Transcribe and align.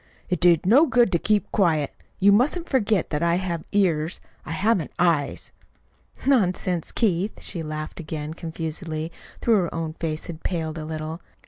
"It 0.29 0.39
did 0.39 0.65
no 0.65 0.87
good 0.87 1.11
to 1.11 1.19
keep 1.19 1.51
quiet. 1.51 1.93
You 2.17 2.31
mustn't 2.31 2.67
forget 2.67 3.11
that 3.11 3.21
I 3.21 3.35
have 3.35 3.63
ears 3.71 4.19
if 4.23 4.47
I 4.47 4.51
haven't 4.53 4.89
eyes." 4.97 5.51
"Nonsense, 6.25 6.91
Keith!" 6.91 7.39
She 7.39 7.61
laughed 7.61 7.99
again 7.99 8.33
confusedly, 8.33 9.11
though 9.41 9.51
her 9.51 9.71
own 9.75 9.93
face 9.93 10.25
had 10.25 10.41
paled 10.41 10.79
a 10.79 10.85
little. 10.85 11.21